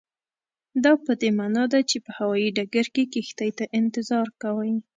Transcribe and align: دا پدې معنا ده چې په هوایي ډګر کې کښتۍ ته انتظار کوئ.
دا 0.83 0.93
پدې 1.05 1.29
معنا 1.39 1.63
ده 1.73 1.79
چې 1.89 1.97
په 2.05 2.11
هوایي 2.17 2.49
ډګر 2.57 2.87
کې 2.95 3.03
کښتۍ 3.13 3.49
ته 3.57 3.63
انتظار 3.79 4.27
کوئ. 4.41 4.73